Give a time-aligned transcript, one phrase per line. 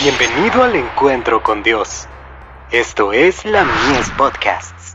[0.00, 2.06] Bienvenido al encuentro con Dios.
[2.70, 4.94] Esto es la Mies Podcasts.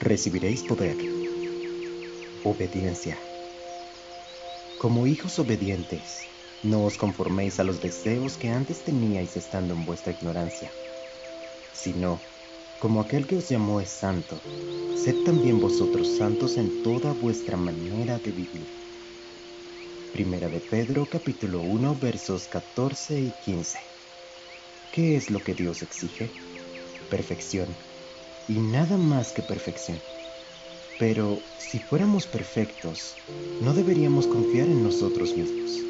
[0.00, 0.98] Recibiréis poder.
[2.44, 3.16] Obediencia.
[4.78, 6.26] Como hijos obedientes,
[6.62, 10.70] no os conforméis a los deseos que antes teníais estando en vuestra ignorancia,
[11.72, 12.20] sino
[12.80, 14.40] como aquel que os llamó es santo,
[14.96, 18.66] sed también vosotros santos en toda vuestra manera de vivir.
[20.12, 23.78] Primera de Pedro capítulo 1 versos 14 y 15.
[24.92, 26.30] ¿Qué es lo que Dios exige?
[27.10, 27.68] Perfección.
[28.48, 29.98] Y nada más que perfección.
[30.98, 33.16] Pero si fuéramos perfectos,
[33.60, 35.82] no deberíamos confiar en nosotros mismos.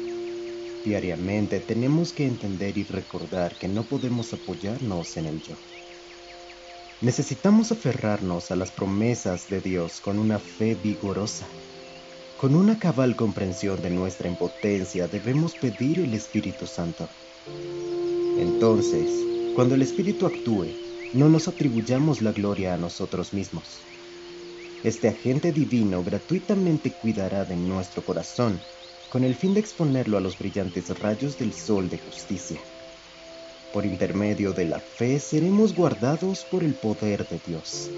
[0.83, 5.55] Diariamente tenemos que entender y recordar que no podemos apoyarnos en el yo.
[6.99, 11.47] Necesitamos aferrarnos a las promesas de Dios con una fe vigorosa.
[12.39, 17.07] Con una cabal comprensión de nuestra impotencia debemos pedir el Espíritu Santo.
[18.39, 19.11] Entonces,
[19.55, 20.65] cuando el Espíritu actúe,
[21.13, 23.79] no nos atribuyamos la gloria a nosotros mismos.
[24.83, 28.59] Este agente divino gratuitamente cuidará de nuestro corazón
[29.11, 32.59] con el fin de exponerlo a los brillantes rayos del sol de justicia.
[33.73, 37.91] Por intermedio de la fe seremos guardados por el poder de Dios.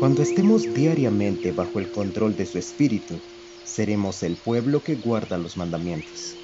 [0.00, 3.20] Cuando estemos diariamente bajo el control de su Espíritu,
[3.64, 6.34] seremos el pueblo que guarda los mandamientos.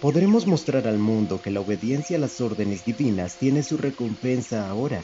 [0.00, 5.02] Podremos mostrar al mundo que la obediencia a las órdenes divinas tiene su recompensa ahora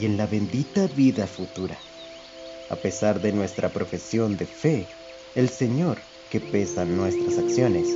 [0.00, 1.76] y en la bendita vida futura.
[2.70, 4.86] A pesar de nuestra profesión de fe,
[5.34, 5.98] el Señor,
[6.30, 7.88] que pesa nuestras acciones,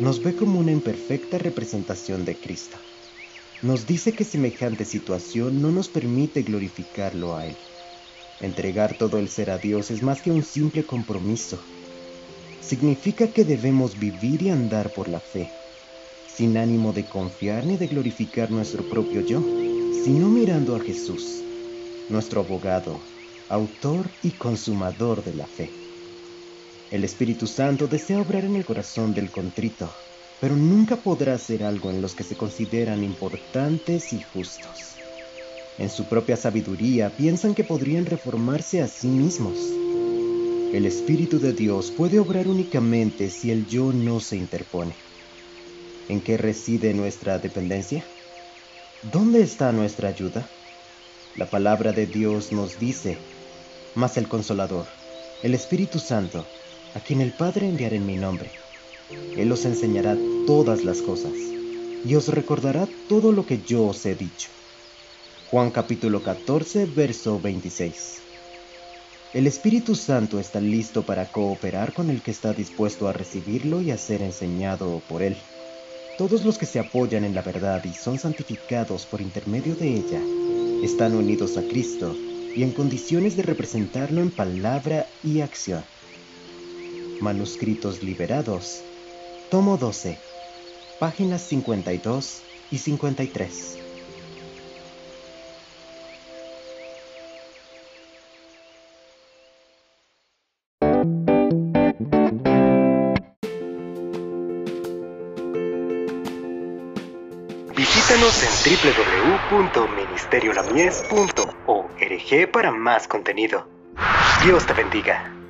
[0.00, 2.78] nos ve como una imperfecta representación de Cristo
[3.62, 7.56] nos dice que semejante situación no nos permite glorificarlo a Él.
[8.40, 11.60] Entregar todo el ser a Dios es más que un simple compromiso.
[12.60, 15.48] Significa que debemos vivir y andar por la fe,
[16.26, 19.40] sin ánimo de confiar ni de glorificar nuestro propio yo,
[20.04, 21.40] sino mirando a Jesús,
[22.08, 22.98] nuestro abogado,
[23.48, 25.70] autor y consumador de la fe.
[26.90, 29.88] El Espíritu Santo desea obrar en el corazón del contrito
[30.42, 34.96] pero nunca podrá hacer algo en los que se consideran importantes y justos.
[35.78, 39.56] En su propia sabiduría piensan que podrían reformarse a sí mismos.
[40.72, 44.96] El Espíritu de Dios puede obrar únicamente si el yo no se interpone.
[46.08, 48.04] ¿En qué reside nuestra dependencia?
[49.12, 50.50] ¿Dónde está nuestra ayuda?
[51.36, 53.16] La palabra de Dios nos dice,
[53.94, 54.86] mas el consolador,
[55.44, 56.44] el Espíritu Santo,
[56.96, 58.50] a quien el Padre enviará en mi nombre,
[59.36, 61.32] Él os enseñará todas las cosas
[62.04, 64.50] y os recordará todo lo que yo os he dicho.
[65.50, 68.22] Juan capítulo 14, verso 26.
[69.34, 73.90] El Espíritu Santo está listo para cooperar con el que está dispuesto a recibirlo y
[73.90, 75.36] a ser enseñado por él.
[76.18, 80.20] Todos los que se apoyan en la verdad y son santificados por intermedio de ella
[80.82, 82.14] están unidos a Cristo
[82.54, 85.84] y en condiciones de representarlo en palabra y acción.
[87.20, 88.82] Manuscritos liberados.
[89.52, 90.18] Tomo 12
[90.98, 93.78] páginas 52 y 53.
[107.76, 108.48] Visítanos en
[109.50, 113.68] www.ministeriolamies.org para más contenido.
[114.46, 115.41] Dios te bendiga.